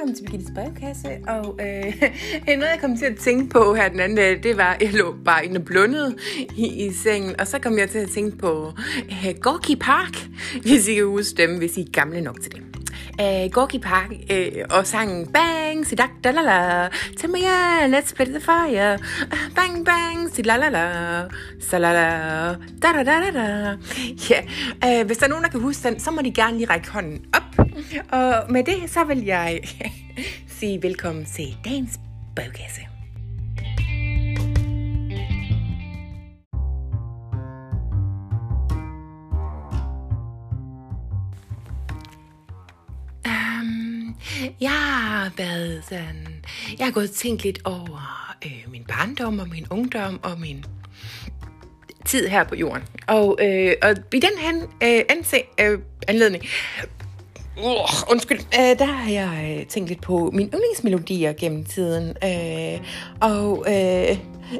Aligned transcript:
velkommen 0.00 0.16
til 0.16 0.24
Birgittes 0.24 0.52
brevkasse. 0.54 1.08
Og 1.28 1.58
øh, 1.60 2.02
noget, 2.58 2.70
jeg 2.72 2.78
kom 2.80 2.96
til 2.96 3.04
at 3.04 3.16
tænke 3.16 3.50
på 3.50 3.74
her 3.74 3.88
den 3.88 4.00
anden 4.00 4.16
dag, 4.16 4.42
det 4.42 4.56
var, 4.56 4.74
at 4.74 4.82
jeg 4.82 4.92
lå 4.92 5.14
bare 5.24 5.44
inde 5.44 5.58
og 5.58 5.64
blundede 5.64 6.16
i, 6.56 6.86
i 6.86 6.92
sengen. 6.92 7.40
Og 7.40 7.46
så 7.46 7.58
kom 7.58 7.78
jeg 7.78 7.90
til 7.90 7.98
at 7.98 8.10
tænke 8.10 8.36
på 8.36 8.72
øh, 9.10 9.34
Gorky 9.40 9.76
Park, 9.80 10.28
hvis 10.62 10.88
I 10.88 10.94
kan 10.94 11.04
huske 11.04 11.36
dem, 11.36 11.58
hvis 11.58 11.76
I 11.76 11.80
er 11.80 11.90
gamle 11.92 12.20
nok 12.20 12.40
til 12.40 12.52
det 12.52 12.59
af 13.20 13.50
Gorky 13.52 13.78
Park 13.78 14.10
øh, 14.30 14.64
og 14.70 14.86
sangen 14.86 15.26
Bang, 15.32 15.86
si 15.86 15.94
dak 15.94 16.10
da 16.24 16.30
la 16.30 16.42
la, 16.42 16.88
tag 17.18 17.30
mig 17.30 17.44
let's 17.94 18.14
play 18.14 18.26
the 18.26 18.40
fire. 18.40 18.98
Ah, 19.32 19.46
bang 19.54 19.84
bang, 19.84 20.30
si 20.34 20.42
la 20.42 20.56
la 20.56 20.68
la, 20.68 20.84
sa 21.60 21.78
la 21.78 21.92
la, 21.92 22.08
da 22.82 22.88
da 22.96 23.02
da 23.02 23.16
da 23.24 23.30
da. 23.30 23.76
Ja, 24.30 24.40
øh, 24.84 25.06
hvis 25.06 25.18
der 25.18 25.24
er 25.24 25.28
nogen, 25.28 25.44
der 25.44 25.50
kan 25.50 25.60
huske 25.60 25.88
den, 25.88 26.00
så 26.00 26.10
må 26.10 26.22
de 26.22 26.32
gerne 26.32 26.56
lige 26.56 26.70
række 26.70 26.90
hånden 26.90 27.24
op. 27.34 27.66
Og 28.12 28.52
med 28.52 28.64
det, 28.64 28.90
så 28.90 29.04
vil 29.04 29.24
jeg 29.24 29.60
sige 30.58 30.82
velkommen 30.82 31.24
til 31.24 31.56
dagens 31.64 32.00
brevkasse. 32.36 32.89
Har 45.00 45.30
været 45.36 45.82
sådan... 45.88 46.44
Jeg 46.78 46.86
har 46.86 46.92
gået 46.92 47.08
og 47.08 47.14
tænkt 47.14 47.44
lidt 47.44 47.58
over 47.64 48.34
øh, 48.46 48.72
min 48.72 48.84
barndom 48.84 49.38
og 49.38 49.48
min 49.48 49.66
ungdom 49.70 50.20
og 50.22 50.40
min 50.40 50.64
tid 52.04 52.28
her 52.28 52.44
på 52.44 52.54
jorden. 52.54 52.82
Og, 53.06 53.38
øh, 53.42 53.74
og 53.82 53.90
i 53.90 54.20
den 54.20 54.38
her 54.38 54.66
øh, 54.82 55.04
anse, 55.08 55.36
øh, 55.60 55.78
anledning, 56.08 56.44
Uh, 57.64 58.10
undskyld. 58.10 58.38
øh, 58.38 58.78
der 58.78 58.84
har 58.84 59.10
jeg 59.10 59.56
øh, 59.58 59.66
tænkt 59.66 59.88
lidt 59.88 60.02
på 60.02 60.30
mine 60.34 60.50
yndlingsmelodier 60.54 61.32
gennem 61.32 61.64
tiden. 61.64 62.16
Øh, 62.24 62.80
og 63.20 63.64
øh, 63.68 64.18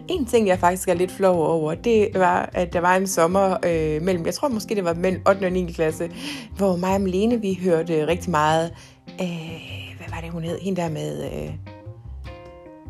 en 0.08 0.26
ting, 0.26 0.46
jeg 0.46 0.58
faktisk 0.58 0.88
er 0.88 0.94
lidt 0.94 1.12
flov 1.12 1.46
over, 1.46 1.74
det 1.74 2.08
var, 2.14 2.50
at 2.52 2.72
der 2.72 2.80
var 2.80 2.96
en 2.96 3.06
sommer 3.06 3.56
øh, 3.64 4.02
mellem, 4.02 4.26
jeg 4.26 4.34
tror 4.34 4.48
måske 4.48 4.74
det 4.74 4.84
var 4.84 4.94
mellem 4.94 5.22
8. 5.28 5.44
og 5.44 5.52
9. 5.52 5.72
klasse, 5.72 6.10
hvor 6.56 6.76
mig 6.76 6.94
og 6.94 7.00
Malene, 7.00 7.40
vi 7.40 7.58
hørte 7.62 8.06
rigtig 8.06 8.30
meget, 8.30 8.72
øh, 9.20 9.89
hvad 10.00 10.08
var 10.14 10.20
det 10.20 10.30
hun 10.30 10.44
hed, 10.44 10.58
hende 10.58 10.82
der 10.82 10.88
med... 10.88 11.24
Uh, 11.24 11.54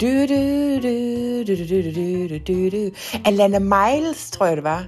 du, 0.01 0.07
du, 0.07 0.41
du, 0.83 1.43
du, 1.47 1.55
du, 1.69 1.83
du, 1.83 2.29
du, 2.29 2.69
du, 2.69 2.77
du. 2.77 2.91
Alana 3.25 3.59
Miles, 3.59 4.31
tror 4.31 4.47
jeg 4.47 4.57
det 4.57 4.65
var. 4.65 4.87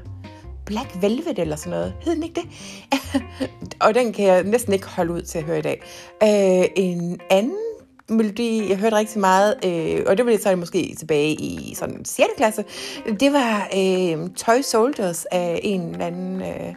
Black 0.66 1.02
Velvet 1.02 1.38
eller 1.38 1.56
sådan 1.56 1.70
noget. 1.70 1.94
Hed 2.00 2.14
den 2.14 2.22
ikke 2.22 2.40
det? 2.40 2.48
og 3.86 3.94
den 3.94 4.12
kan 4.12 4.26
jeg 4.26 4.42
næsten 4.42 4.72
ikke 4.72 4.86
holde 4.86 5.12
ud 5.12 5.22
til 5.22 5.38
at 5.38 5.44
høre 5.44 5.58
i 5.58 5.62
dag. 5.62 5.82
Øh, 6.22 6.68
en 6.76 7.20
anden 7.30 7.58
melodi, 8.08 8.68
jeg 8.68 8.76
hørte 8.76 8.96
rigtig 8.96 9.20
meget, 9.20 9.54
øh, 9.64 10.04
og 10.06 10.16
det 10.16 10.24
var 10.24 10.30
lidt 10.30 10.42
så 10.42 10.56
måske 10.56 10.94
tilbage 10.98 11.32
i 11.32 11.74
sådan 11.74 12.04
6. 12.04 12.28
klasse, 12.36 12.64
det 13.20 13.32
var 13.32 13.68
øh, 13.76 14.30
Toy 14.30 14.60
Soldiers 14.62 15.24
af 15.24 15.60
en 15.62 15.80
eller 15.80 16.06
anden... 16.06 16.42
Øh, 16.42 16.74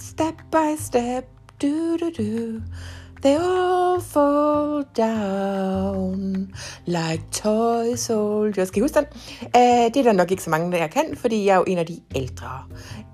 step 0.00 0.34
by 0.52 0.76
step, 0.78 1.24
du 1.62 1.96
du 1.96 2.10
du, 2.18 2.60
they 3.22 3.36
all 3.36 4.00
fall 4.00 4.84
down 4.96 6.52
like 6.86 7.22
toy 7.32 7.94
soldiers. 7.96 8.68
Skal 8.68 8.80
I 8.80 8.82
huske 8.82 8.98
den? 8.98 9.06
Uh, 9.42 9.94
det 9.94 9.96
er 9.96 10.02
der 10.02 10.12
nok 10.12 10.30
ikke 10.30 10.42
så 10.42 10.50
mange, 10.50 10.72
der 10.72 10.86
kan, 10.86 11.16
fordi 11.16 11.44
jeg 11.44 11.52
er 11.52 11.56
jo 11.56 11.64
en 11.66 11.78
af 11.78 11.86
de 11.86 12.00
ældre, 12.14 12.62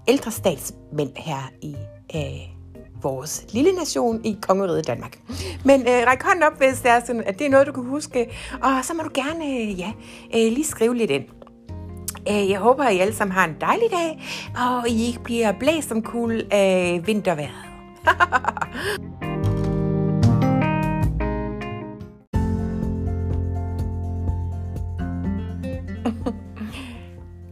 ældre 0.09 0.31
statsmænd 0.31 1.11
her 1.17 1.51
i 1.63 1.77
uh, 2.15 3.03
vores 3.03 3.47
lille 3.53 3.73
nation 3.73 4.25
i 4.25 4.37
kongeriget 4.43 4.87
Danmark. 4.87 5.19
Men 5.65 5.81
uh, 5.81 5.87
ræk 5.87 6.23
hånden 6.23 6.43
op, 6.43 6.59
hvis 6.59 6.81
det 6.81 6.91
er 6.91 7.01
sådan, 7.07 7.25
at 7.27 7.39
det 7.39 7.47
er 7.47 7.51
noget, 7.51 7.67
du 7.67 7.73
kan 7.73 7.85
huske. 7.85 8.31
Og 8.63 8.71
så 8.85 8.95
må 8.95 9.03
du 9.03 9.11
gerne 9.15 9.45
uh, 9.45 9.81
ja, 9.81 9.93
uh, 10.27 10.53
lige 10.53 10.65
skrive 10.65 10.97
lidt 10.97 11.11
ind. 11.11 11.25
Jeg 12.27 12.59
håber, 12.59 12.85
at 12.85 12.95
I 12.95 12.99
alle 12.99 13.15
sammen 13.15 13.33
har 13.33 13.45
en 13.45 13.57
dejlig 13.61 13.91
dag, 13.91 14.23
og 14.57 14.89
I 14.89 15.07
ikke 15.07 15.23
bliver 15.25 15.53
blæst 15.53 15.89
som 15.89 16.03
kul 16.03 16.43
af 16.51 17.01
vintervejret. 17.07 17.55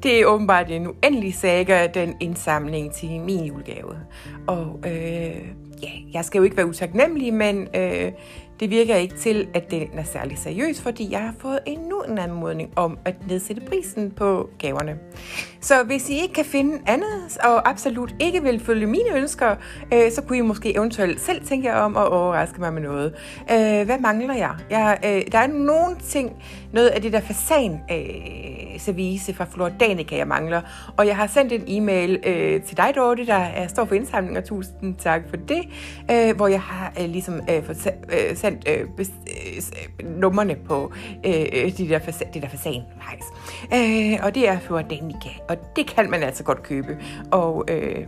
Det 0.02 0.20
er 0.20 0.26
åbenbart 0.26 0.70
en 0.70 0.86
uendelig 0.86 1.34
saga, 1.34 1.86
den 1.86 2.16
indsamling 2.20 2.92
til 2.92 3.20
min 3.20 3.44
julegave. 3.44 3.96
Og 4.46 4.80
øh, 4.86 5.46
ja, 5.82 5.90
jeg 6.12 6.24
skal 6.24 6.38
jo 6.38 6.44
ikke 6.44 6.56
være 6.56 6.66
utaknemmelig, 6.66 7.34
men 7.34 7.68
øh, 7.76 8.12
det 8.62 8.70
virker 8.70 8.96
ikke 8.96 9.14
til, 9.14 9.48
at 9.54 9.70
den 9.70 9.88
er 9.92 10.04
særlig 10.04 10.38
seriøs, 10.38 10.80
fordi 10.80 11.08
jeg 11.10 11.20
har 11.20 11.34
fået 11.38 11.58
endnu 11.66 12.00
en 12.00 12.18
anmodning 12.18 12.70
om 12.76 12.98
at 13.04 13.14
nedsætte 13.28 13.62
prisen 13.62 14.10
på 14.10 14.50
gaverne. 14.58 14.98
Så 15.60 15.82
hvis 15.82 16.10
I 16.10 16.22
ikke 16.22 16.34
kan 16.34 16.44
finde 16.44 16.78
andet, 16.86 17.38
og 17.44 17.68
absolut 17.68 18.14
ikke 18.20 18.42
vil 18.42 18.60
følge 18.60 18.86
mine 18.86 19.16
ønsker, 19.16 19.56
øh, 19.94 20.12
så 20.12 20.22
kunne 20.22 20.38
I 20.38 20.40
måske 20.40 20.76
eventuelt 20.76 21.20
selv 21.20 21.46
tænke 21.46 21.68
jer 21.68 21.76
om 21.76 21.96
at 21.96 22.06
overraske 22.06 22.60
mig 22.60 22.72
med 22.72 22.82
noget. 22.82 23.14
Øh, 23.50 23.86
hvad 23.86 23.98
mangler 23.98 24.34
jeg? 24.34 24.54
jeg 24.70 24.98
øh, 25.04 25.32
der 25.32 25.38
er 25.38 25.46
nogle 25.46 25.96
ting, 26.02 26.32
noget 26.72 26.88
af 26.88 27.02
det 27.02 27.12
der 27.12 27.20
fasan 27.20 27.80
øh, 27.90 28.80
service 28.80 29.34
fra 29.34 29.44
Flordanica, 29.44 30.16
jeg 30.16 30.28
mangler. 30.28 30.60
Og 30.96 31.06
jeg 31.06 31.16
har 31.16 31.26
sendt 31.26 31.52
en 31.52 31.64
e-mail 31.66 32.20
øh, 32.26 32.62
til 32.62 32.76
dig, 32.76 32.92
Dorte, 32.96 33.26
der 33.26 33.34
er, 33.34 33.66
står 33.66 33.84
for 33.84 33.94
indsamling, 33.94 34.38
og 34.38 34.44
tusind 34.44 34.94
tak 34.98 35.22
for 35.30 35.36
det, 35.36 35.62
øh, 36.10 36.36
hvor 36.36 36.46
jeg 36.46 36.60
har 36.60 36.92
øh, 37.00 37.08
ligesom 37.08 37.34
øh, 37.50 37.64
for, 37.64 37.72
øh, 38.12 38.36
sendt 38.36 38.51
øh, 38.68 38.80
øh, 38.80 40.08
nummerne 40.20 40.56
på 40.56 40.92
øh, 41.26 41.78
de 41.78 41.88
der 41.88 41.98
fasa, 41.98 42.24
de 42.34 42.40
der 42.40 42.48
fasan 42.48 42.82
hejs. 43.00 43.24
Øh, 43.74 44.18
og 44.22 44.34
det 44.34 44.48
er 44.48 44.58
for 44.58 44.82
Danica, 44.82 45.30
og 45.48 45.56
det 45.76 45.86
kan 45.86 46.10
man 46.10 46.22
altså 46.22 46.44
godt 46.44 46.62
købe. 46.62 46.98
Og 47.30 47.64
øh, 47.68 48.06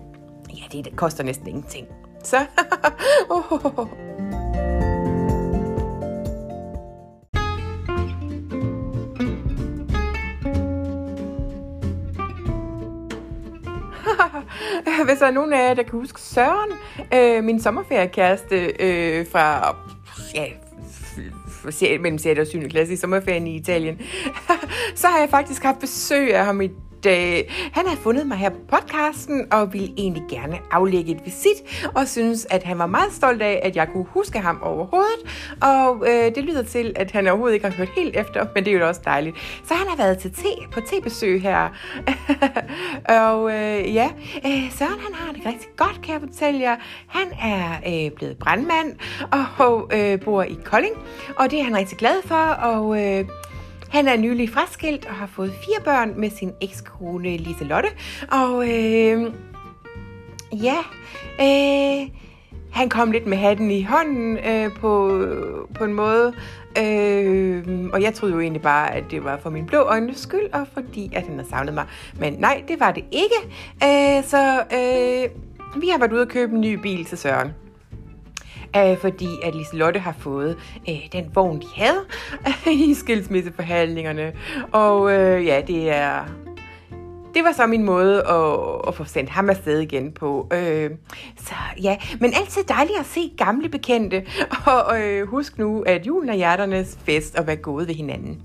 ja, 0.51 0.63
det, 0.73 0.85
det 0.85 0.97
koster 0.97 1.25
næsten 1.25 1.49
ingenting. 1.49 1.87
Så, 2.25 2.37
oh, 3.31 3.53
oh, 3.53 3.79
oh. 3.79 3.89
Hvis 15.05 15.19
der 15.19 15.27
er 15.27 15.31
nogen 15.31 15.53
af 15.53 15.69
jer, 15.69 15.75
der 15.75 15.83
kan 15.83 15.99
huske 15.99 16.21
Søren, 16.21 16.73
øh, 17.15 17.45
min 17.45 17.61
sommerferiekæreste 17.61 18.57
øh, 18.81 19.27
fra 19.33 19.77
ja, 20.35 20.47
mellem 21.99 22.19
6. 22.19 22.41
og 22.41 22.47
7. 22.47 22.69
klasse 22.69 22.93
i 22.93 22.97
sommerferien 22.97 23.47
i 23.47 23.57
Italien, 23.57 24.01
så 25.01 25.07
har 25.07 25.19
jeg 25.19 25.29
faktisk 25.31 25.63
haft 25.63 25.79
besøg 25.79 26.35
af 26.35 26.45
ham 26.45 26.61
i 26.61 26.71
øh, 27.07 27.43
han 27.73 27.87
har 27.87 27.97
fundet 27.97 28.27
mig 28.27 28.37
her 28.37 28.51
på 28.51 28.57
podcasten, 28.69 29.53
og 29.53 29.73
ville 29.73 29.95
egentlig 29.97 30.23
gerne 30.31 30.59
aflægge 30.71 31.13
et 31.13 31.21
visit, 31.25 31.87
og 31.95 32.09
synes, 32.09 32.47
at 32.51 32.63
han 32.63 32.79
var 32.79 32.87
meget 32.87 33.13
stolt 33.13 33.43
af, 33.43 33.61
at 33.63 33.77
jeg 33.77 33.89
kunne 33.89 34.05
huske 34.05 34.39
ham 34.39 34.59
overhovedet. 34.63 35.53
Og 35.63 36.05
øh, 36.09 36.35
det 36.35 36.45
lyder 36.45 36.63
til, 36.63 36.93
at 36.97 37.11
han 37.11 37.29
overhovedet 37.29 37.55
ikke 37.55 37.67
har 37.67 37.75
hørt 37.75 37.89
helt 37.97 38.17
efter, 38.17 38.47
men 38.55 38.65
det 38.65 38.75
er 38.75 38.79
jo 38.79 38.89
også 38.89 39.01
dejligt. 39.05 39.37
Så 39.65 39.75
han 39.75 39.89
har 39.89 39.97
været 39.97 40.19
til 40.19 40.33
te, 40.33 40.49
på 40.73 40.81
tebesøg 40.81 41.43
her. 41.43 41.69
og 43.09 43.51
øh, 43.51 43.95
ja, 43.95 44.11
øh, 44.47 44.71
Søren 44.71 45.01
han 45.01 45.15
har 45.15 45.33
det 45.33 45.47
rigtig 45.47 45.69
godt, 45.77 46.01
kan 46.03 46.13
jeg 46.13 46.21
fortælle 46.21 46.61
jer. 46.61 46.77
Han 47.07 47.27
er 47.43 47.75
øh, 47.87 48.11
blevet 48.13 48.39
brandmand 48.39 48.97
og 49.59 49.91
øh, 49.93 50.21
bor 50.21 50.43
i 50.43 50.59
Kolding, 50.65 50.95
og 51.37 51.51
det 51.51 51.61
er 51.61 51.65
han 51.65 51.77
rigtig 51.77 51.99
glad 51.99 52.23
for, 52.25 52.45
og... 52.45 53.03
Øh, 53.03 53.25
han 53.89 54.09
er 54.09 54.17
nylig 54.17 54.51
fraskilt 54.51 55.07
og 55.07 55.15
har 55.15 55.27
fået 55.27 55.53
fire 55.65 55.85
børn 55.85 56.21
med 56.21 56.31
sin 56.31 56.53
ekskone 56.61 57.37
Liselotte. 57.37 57.89
Og 58.31 58.69
øh, 58.69 59.33
ja, 60.53 60.77
øh, 61.41 62.09
han 62.75 62.89
kom 62.89 63.11
lidt 63.11 63.27
med 63.27 63.37
hatten 63.37 63.71
i 63.71 63.83
hånden 63.83 64.39
øh, 64.39 64.71
på, 64.73 65.23
på 65.75 65.85
en 65.85 65.93
måde. 65.93 66.35
Øh, 66.79 67.89
og 67.93 68.03
jeg 68.03 68.15
troede 68.15 68.35
jo 68.35 68.41
egentlig 68.41 68.63
bare, 68.63 68.95
at 68.95 69.05
det 69.11 69.25
var 69.25 69.37
for 69.37 69.51
min 69.51 69.67
blå 69.67 69.79
øjnes 69.79 70.17
skyld, 70.17 70.53
og 70.53 70.67
fordi 70.73 71.11
at 71.13 71.23
han 71.27 71.39
har 71.39 71.47
savnet 71.51 71.75
mig. 71.75 71.87
Men 72.19 72.33
nej, 72.33 72.63
det 72.69 72.81
var 72.81 72.93
det 72.93 73.05
ikke. 73.13 73.41
Øh, 73.85 74.25
så 74.25 74.63
øh, 74.73 75.31
vi 75.81 75.89
har 75.89 75.99
været 75.99 76.13
ude 76.13 76.23
og 76.23 76.29
købe 76.29 76.55
en 76.55 76.61
ny 76.61 76.75
bil 76.75 77.05
til 77.05 77.19
Søren 77.19 77.51
øh, 78.77 78.99
fordi 78.99 79.29
at 79.43 79.55
Liselotte 79.55 80.01
har 80.01 80.15
fået 80.19 80.57
øh, 80.89 80.97
den 81.13 81.31
vogn, 81.35 81.61
de 81.61 81.67
havde 81.77 82.05
i 82.91 82.95
skilsmisseforhandlingerne. 82.95 84.33
Og 84.73 85.13
øh, 85.13 85.47
ja, 85.47 85.63
det 85.67 85.91
er... 85.91 86.44
Det 87.35 87.45
var 87.45 87.53
så 87.53 87.67
min 87.67 87.85
måde 87.85 88.19
at, 88.27 88.89
at 88.89 88.95
få 88.95 89.05
sendt 89.05 89.31
ham 89.31 89.51
afsted 89.51 89.81
igen 89.81 90.13
på. 90.13 90.49
Øh, 90.53 90.91
så 91.39 91.55
ja, 91.83 91.97
men 92.21 92.33
altid 92.35 92.63
dejligt 92.69 92.99
at 92.99 93.07
se 93.07 93.33
gamle 93.37 93.69
bekendte. 93.69 94.27
Og 94.67 95.03
øh, 95.03 95.29
husk 95.29 95.59
nu, 95.59 95.83
at 95.83 96.07
julen 96.07 96.29
er 96.29 96.35
hjerternes 96.35 96.99
fest 97.05 97.35
og 97.35 97.47
være 97.47 97.57
gode 97.57 97.89
ved 97.89 97.95
hinanden. 97.95 98.43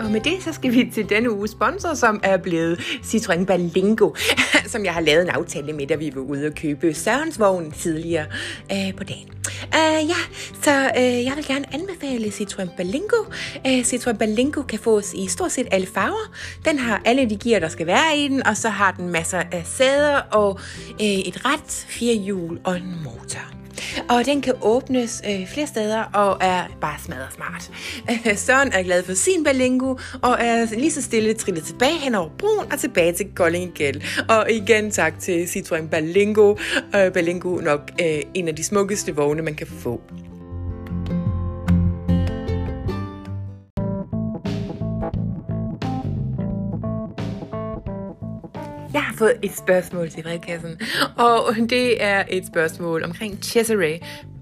Og 0.00 0.12
med 0.12 0.20
det, 0.20 0.42
så 0.42 0.52
skal 0.52 0.72
vi 0.72 0.90
til 0.94 1.08
denne 1.08 1.30
uges 1.30 1.50
sponsor, 1.50 1.94
som 1.94 2.20
er 2.22 2.36
blevet 2.36 2.76
Citroën 2.78 3.44
Balingo. 3.44 4.10
som 4.76 4.84
jeg 4.84 4.94
har 4.94 5.00
lavet 5.00 5.22
en 5.22 5.28
aftale 5.28 5.72
med, 5.72 5.86
da 5.86 5.94
vi 5.94 6.12
var 6.14 6.20
ude 6.20 6.46
og 6.46 6.54
købe 6.54 6.94
Sørens 6.94 7.38
vogn 7.40 7.72
tidligere 7.72 8.26
øh, 8.72 8.94
på 8.96 9.04
dagen. 9.04 9.28
Uh, 9.62 10.08
ja, 10.08 10.20
så 10.62 10.90
uh, 10.96 11.24
jeg 11.24 11.32
vil 11.36 11.46
gerne 11.46 11.74
anbefale 11.74 12.26
Citroën 12.26 12.76
Berlingo. 12.76 13.20
Uh, 13.64 13.80
Citroën 13.80 14.16
Berlingo 14.16 14.62
kan 14.62 14.78
fås 14.78 15.14
i 15.14 15.26
stort 15.28 15.52
set 15.52 15.66
alle 15.70 15.86
farver. 15.86 16.32
Den 16.64 16.78
har 16.78 17.02
alle 17.04 17.30
de 17.30 17.36
gear, 17.36 17.60
der 17.60 17.68
skal 17.68 17.86
være 17.86 18.18
i 18.18 18.28
den, 18.28 18.46
og 18.46 18.56
så 18.56 18.68
har 18.68 18.92
den 18.92 19.08
masser 19.08 19.42
af 19.52 19.62
sæder 19.66 20.16
og 20.30 20.50
uh, 21.00 21.06
et 21.06 21.44
ret 21.44 21.86
firehjul 21.88 22.58
og 22.64 22.76
en 22.76 22.94
motor. 23.04 23.65
Og 24.10 24.24
den 24.24 24.42
kan 24.42 24.54
åbnes 24.62 25.22
øh, 25.30 25.48
flere 25.48 25.66
steder 25.66 26.02
og 26.02 26.38
er 26.40 26.64
bare 26.80 26.96
smadret 27.04 27.32
smart. 27.34 27.70
Søren 28.46 28.72
er 28.72 28.82
glad 28.82 29.02
for 29.02 29.14
sin 29.14 29.44
Berlingo 29.44 29.96
og 30.22 30.36
er 30.40 30.66
lige 30.78 30.90
så 30.90 31.02
stille 31.02 31.34
trillet 31.34 31.64
tilbage 31.64 31.98
hen 31.98 32.14
over 32.14 32.28
broen 32.38 32.72
og 32.72 32.78
tilbage 32.78 33.12
til 33.12 33.26
Kolding 33.34 33.80
igen. 33.80 34.02
Og 34.28 34.50
igen 34.50 34.90
tak 34.90 35.20
til 35.20 35.44
Citroën 35.44 35.88
Berlingo. 35.88 36.56
Øh, 36.96 37.12
Berlingo 37.12 37.56
nok 37.56 37.90
øh, 38.00 38.22
en 38.34 38.48
af 38.48 38.56
de 38.56 38.64
smukkeste 38.64 39.16
vogne, 39.16 39.42
man 39.42 39.54
kan 39.54 39.66
få. 39.66 40.00
Fået 49.18 49.34
et 49.42 49.56
spørgsmål 49.56 50.10
til 50.10 50.22
brevkassen, 50.22 50.80
og 51.16 51.54
det 51.70 52.02
er 52.02 52.24
et 52.30 52.46
spørgsmål 52.46 53.04
omkring 53.04 53.38
Cesare, 53.42 53.98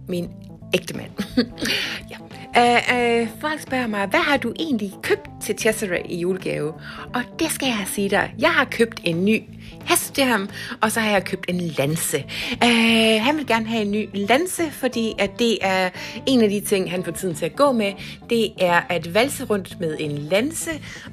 min 0.08 0.30
ægte 0.74 0.96
mand. 0.96 1.10
ja. 2.10 2.16
Uh, 2.56 2.60
uh, 2.62 3.28
folk 3.40 3.60
spørger 3.60 3.86
mig, 3.86 4.06
hvad 4.06 4.20
har 4.20 4.36
du 4.36 4.52
egentlig 4.58 4.92
købt 5.02 5.30
til 5.42 5.54
Cesare 5.58 6.06
i 6.06 6.20
julegave? 6.20 6.72
Og 7.14 7.22
det 7.38 7.50
skal 7.50 7.66
jeg 7.66 7.84
sige 7.86 8.10
dig. 8.10 8.34
Jeg 8.38 8.50
har 8.50 8.64
købt 8.64 9.00
en 9.04 9.24
ny 9.24 9.42
hest 9.84 10.14
til 10.14 10.24
ham, 10.24 10.48
og 10.80 10.92
så 10.92 11.00
har 11.00 11.10
jeg 11.10 11.24
købt 11.24 11.44
en 11.48 11.60
lanse. 11.60 12.24
Uh, 12.64 13.22
han 13.24 13.36
vil 13.36 13.46
gerne 13.46 13.66
have 13.66 13.82
en 13.82 13.90
ny 13.90 14.08
lanse, 14.12 14.70
fordi 14.70 15.12
at 15.18 15.30
det 15.38 15.58
er 15.60 15.90
en 16.26 16.42
af 16.42 16.48
de 16.50 16.60
ting, 16.60 16.90
han 16.90 17.04
får 17.04 17.12
tiden 17.12 17.34
til 17.34 17.44
at 17.44 17.56
gå 17.56 17.72
med. 17.72 17.92
Det 18.30 18.52
er 18.60 18.80
at 18.88 19.14
valse 19.14 19.44
rundt 19.44 19.80
med 19.80 19.96
en 20.00 20.18
lanse 20.18 20.70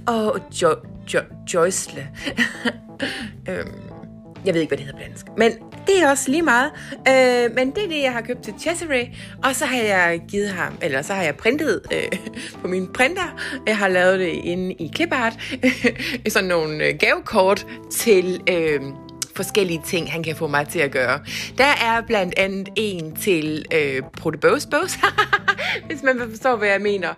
og 0.07 0.39
jo, 0.61 0.75
jo, 1.13 1.19
joysle. 1.53 2.07
øhm, 3.49 3.91
jeg 4.45 4.53
ved 4.53 4.61
ikke, 4.61 4.69
hvad 4.69 4.77
det 4.77 4.85
hedder 4.85 4.99
på 4.99 5.03
dansk. 5.07 5.25
Men 5.37 5.51
det 5.87 6.03
er 6.03 6.09
også 6.09 6.31
lige 6.31 6.41
meget. 6.41 6.71
Øh, 7.07 7.55
men 7.55 7.71
det 7.71 7.83
er 7.83 7.87
det, 7.87 8.01
jeg 8.01 8.11
har 8.11 8.21
købt 8.21 8.43
til 8.43 8.53
Cesare. 8.59 9.07
Og 9.43 9.55
så 9.55 9.65
har 9.65 9.77
jeg 9.77 10.21
givet 10.27 10.49
ham, 10.49 10.77
eller 10.81 11.01
så 11.01 11.13
har 11.13 11.23
jeg 11.23 11.35
printet 11.35 11.81
øh, 11.91 12.19
på 12.61 12.67
min 12.67 12.87
printer. 12.93 13.39
Jeg 13.67 13.77
har 13.77 13.87
lavet 13.87 14.19
det 14.19 14.27
inde 14.27 14.73
i 14.73 14.91
Clipart. 14.95 15.33
sådan 16.27 16.49
nogle 16.49 16.85
øh, 16.85 16.95
gavekort 16.99 17.67
til... 17.91 18.41
Øh, 18.49 18.81
forskellige 19.35 19.81
ting, 19.85 20.11
han 20.11 20.23
kan 20.23 20.35
få 20.35 20.47
mig 20.47 20.67
til 20.67 20.79
at 20.79 20.91
gøre. 20.91 21.19
Der 21.57 21.63
er 21.65 22.01
blandt 22.07 22.33
andet 22.37 22.69
en 22.75 23.15
til 23.15 23.65
øh, 23.73 24.01
Protobose 24.17 24.67
hvis 25.87 26.03
man 26.03 26.29
forstår, 26.29 26.55
hvad 26.55 26.67
jeg 26.67 26.81
mener 26.81 27.13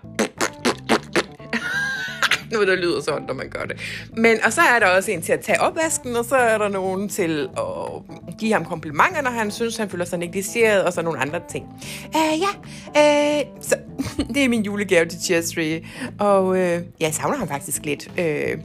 noget, 2.55 2.67
der 2.67 2.75
lyder 2.75 3.01
sådan, 3.01 3.23
når 3.27 3.33
man 3.33 3.49
gør 3.49 3.63
det. 3.63 3.81
Men, 4.17 4.37
og 4.45 4.53
så 4.53 4.61
er 4.61 4.79
der 4.79 4.87
også 4.87 5.11
en 5.11 5.21
til 5.21 5.33
at 5.33 5.39
tage 5.39 5.61
opvasken, 5.61 6.15
og 6.15 6.25
så 6.25 6.35
er 6.35 6.57
der 6.57 6.67
nogen 6.67 7.09
til 7.09 7.49
at 7.57 8.37
give 8.39 8.53
ham 8.53 8.65
komplimenter, 8.65 9.21
når 9.21 9.31
han 9.31 9.51
synes, 9.51 9.77
han 9.77 9.89
føler 9.89 10.05
sig 10.05 10.19
negligeret, 10.19 10.83
og 10.83 10.93
så 10.93 11.01
nogle 11.01 11.19
andre 11.19 11.39
ting. 11.49 11.65
Uh, 12.07 12.39
ja, 12.39 12.49
uh, 12.87 13.61
så 13.61 13.75
det 14.33 14.43
er 14.43 14.49
min 14.49 14.63
julegave 14.63 15.05
til 15.05 15.19
Chesry, 15.21 15.83
og 16.19 16.47
uh, 16.47 16.57
jeg 16.99 17.13
savner 17.13 17.37
ham 17.37 17.47
faktisk 17.47 17.85
lidt. 17.85 18.07
Uh, 18.07 18.63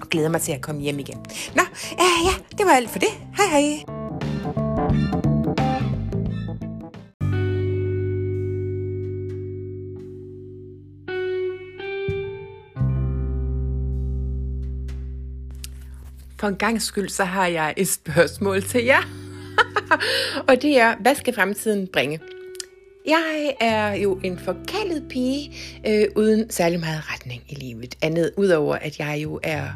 og 0.00 0.08
glæder 0.08 0.28
mig 0.28 0.40
til 0.40 0.52
at 0.52 0.60
komme 0.60 0.80
hjem 0.80 0.98
igen. 0.98 1.18
Nå, 1.54 1.62
uh, 1.92 2.26
ja, 2.26 2.56
det 2.58 2.66
var 2.66 2.72
alt 2.72 2.90
for 2.90 2.98
det. 2.98 3.08
Hej 3.36 3.60
hej. 3.60 3.99
For 16.40 16.48
en 16.48 16.56
gang 16.56 16.82
skyld, 16.82 17.08
så 17.08 17.24
har 17.24 17.46
jeg 17.46 17.74
et 17.76 17.88
spørgsmål 17.88 18.62
til 18.62 18.84
jer. 18.84 19.02
og 20.48 20.62
det 20.62 20.78
er, 20.78 20.96
hvad 21.00 21.14
skal 21.14 21.34
fremtiden 21.34 21.86
bringe? 21.86 22.20
Jeg 23.06 23.54
er 23.60 23.94
jo 23.94 24.20
en 24.24 24.38
forkaldet 24.38 25.04
pige, 25.10 25.56
øh, 25.86 26.04
uden 26.16 26.50
særlig 26.50 26.80
meget 26.80 27.02
retning 27.12 27.42
i 27.48 27.54
livet. 27.54 27.94
Andet 28.02 28.30
udover, 28.36 28.76
at 28.76 28.98
jeg 28.98 29.20
jo 29.22 29.40
er 29.42 29.66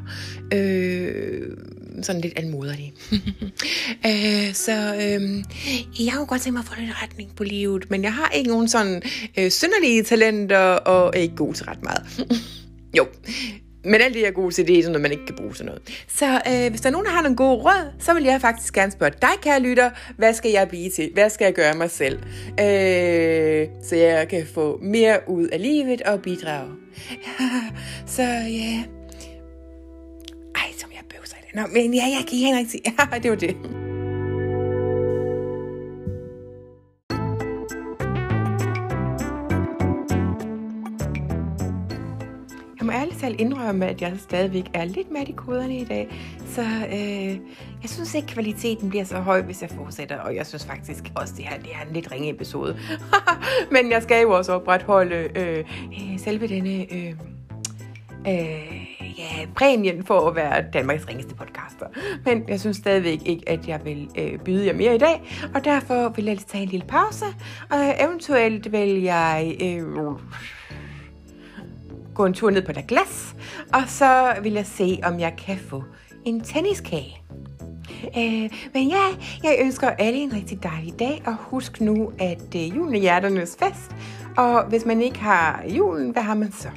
øh, 0.55 1.56
sådan 2.02 2.20
lidt 2.20 2.38
almoderlig. 2.38 2.93
øh, 4.08 4.55
så 4.55 4.94
øh, 4.94 5.44
jeg 6.05 6.12
har 6.12 6.25
godt 6.25 6.43
tænkt 6.43 6.55
mig 6.55 6.61
at 6.61 6.66
få 6.66 6.75
lidt 6.81 7.02
retning 7.02 7.37
på 7.37 7.44
livet, 7.44 7.90
men 7.90 8.02
jeg 8.02 8.14
har 8.14 8.31
ikke 8.31 8.50
nogen 8.50 8.69
sådan 8.69 9.02
øh, 9.38 9.50
synderlige 9.50 10.02
talenter, 10.02 10.58
og 10.58 11.12
er 11.16 11.20
ikke 11.20 11.37
god 11.37 11.55
til 11.55 11.64
ret 11.64 11.82
meget. 11.82 12.26
jo, 12.99 13.06
men 13.85 14.01
alt 14.01 14.15
det, 14.15 14.27
er 14.27 14.31
gode 14.31 14.55
til, 14.55 14.69
det 14.69 14.79
er 14.79 14.83
sådan 14.83 14.93
noget, 14.93 15.03
man 15.03 15.13
ikke 15.13 15.27
kan 15.27 15.37
bruge 15.37 15.53
til 15.53 15.65
noget. 15.65 16.05
Så 16.09 16.41
øh, 16.49 16.71
hvis 16.71 16.81
der 16.81 16.89
er 16.89 16.93
nogen, 16.93 17.07
der 17.07 17.13
har 17.13 17.23
nogle 17.23 17.37
gode 17.37 17.57
råd, 17.63 17.93
så 17.99 18.15
vil 18.15 18.25
jeg 18.25 18.41
faktisk 18.41 18.75
gerne 18.75 18.93
spørge 18.93 19.13
dig, 19.23 19.31
kære 19.43 19.61
lytter, 19.61 19.91
hvad 20.17 20.35
skal 20.35 20.51
jeg 20.51 20.69
blive 20.69 20.91
til? 20.91 21.11
Hvad 21.15 21.31
skal 21.31 21.45
jeg 21.45 21.55
gøre 21.55 21.75
mig 21.75 21.91
selv? 21.91 22.19
Øh, 22.61 23.69
så 23.83 23.97
jeg 23.97 24.29
kan 24.31 24.47
få 24.55 24.79
mere 24.83 25.19
ud 25.27 25.47
af 25.47 25.63
livet 25.63 26.03
og 26.03 26.23
bidrage. 26.23 26.71
så 28.07 28.23
ja... 28.23 28.85
Ej, 30.55 30.73
som 30.79 30.91
jeg 30.93 31.03
bøvser 31.11 31.37
det. 31.37 31.55
Nå, 31.55 31.63
men 31.73 31.95
ja, 31.95 32.03
jeg 32.03 32.25
kan 32.29 32.39
ikke 32.39 32.57
rigtig 32.57 32.71
sige. 32.71 32.83
Ja, 33.13 33.19
det 33.19 33.31
var 33.31 33.37
det. 33.37 33.84
Jeg 42.85 42.93
må 42.93 42.99
ærligt 42.99 43.21
talt 43.21 43.41
indrømme, 43.41 43.87
at 43.87 44.03
jeg 44.03 44.13
stadigvæk 44.19 44.65
er 44.75 44.85
lidt 44.85 45.11
mat 45.11 45.29
i 45.29 45.33
koderne 45.33 45.77
i 45.77 45.85
dag. 45.85 46.09
Så 46.47 46.63
øh, 46.93 47.39
jeg 47.83 47.91
synes 47.91 48.15
ikke, 48.15 48.29
kvaliteten 48.29 48.91
bliver 48.91 49.05
så 49.05 49.17
høj, 49.17 49.43
hvis 49.43 49.63
jeg 49.63 49.71
fortsætter. 49.71 50.19
Og 50.19 50.35
jeg 50.37 50.47
synes 50.47 50.67
faktisk 50.67 51.13
også, 51.17 51.35
det 51.37 51.45
her 51.45 51.59
det 51.59 51.71
er 51.75 51.89
en 51.89 51.95
lidt 51.95 52.13
ringe 52.13 52.31
episode. 52.31 52.79
Men 53.75 53.91
jeg 53.91 54.03
skal 54.03 54.23
jo 54.23 54.31
også 54.31 54.53
opretholde 54.53 55.15
øh, 55.15 55.59
øh, 55.59 56.19
selve 56.19 56.47
denne... 56.47 56.93
Øh, 56.95 57.15
øh, 58.29 59.19
ja, 59.19 59.47
præmien 59.57 60.05
for 60.05 60.29
at 60.29 60.37
være 60.37 60.64
Danmarks 60.73 61.09
ringeste 61.09 61.35
podcaster. 61.35 61.87
Men 62.25 62.45
jeg 62.49 62.61
synes 62.61 62.76
stadigvæk 62.76 63.19
ikke, 63.26 63.49
at 63.49 63.69
jeg 63.69 63.81
vil 63.85 64.09
øh, 64.19 64.38
byde 64.38 64.67
jer 64.67 64.73
mere 64.73 64.95
i 64.95 64.99
dag, 64.99 65.23
og 65.55 65.64
derfor 65.64 66.09
vil 66.09 66.25
jeg 66.25 66.35
lige 66.35 66.47
tage 66.49 66.62
en 66.62 66.69
lille 66.69 66.87
pause, 66.87 67.25
og 67.71 67.79
eventuelt 68.00 68.73
vil 68.73 69.03
jeg 69.03 69.57
øh, 69.62 69.97
gå 72.14 72.26
en 72.26 72.35
tur 72.35 72.50
ned 72.50 72.62
på 72.62 72.73
der 72.73 72.83
glas, 72.83 73.35
og 73.73 73.83
så 73.87 74.35
vil 74.42 74.52
jeg 74.52 74.66
se, 74.66 74.99
om 75.04 75.21
jeg 75.21 75.35
kan 75.47 75.59
få 75.59 75.85
en 76.25 76.40
tenniskage. 76.40 77.21
Øh, 78.18 78.50
men 78.75 78.88
ja, 78.88 79.04
jeg 79.42 79.56
ønsker 79.61 79.88
alle 79.88 80.18
en 80.18 80.33
rigtig 80.33 80.62
dejlig 80.62 80.99
dag, 80.99 81.23
og 81.26 81.37
husk 81.40 81.80
nu, 81.80 82.12
at 82.18 82.54
øh, 82.56 82.76
julen 82.76 82.94
er 82.94 82.99
hjerternes 82.99 83.56
fest, 83.59 83.97
og 84.37 84.64
hvis 84.68 84.85
man 84.85 85.02
ikke 85.02 85.18
har 85.18 85.64
julen, 85.68 86.11
hvad 86.11 86.23
har 86.23 86.35
man 86.35 86.52
så? 86.52 86.68